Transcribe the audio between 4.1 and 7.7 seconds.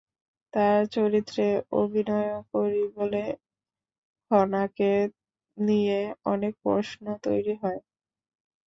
খনাকে নিয়ে অনেক প্রশ্ন তৈরি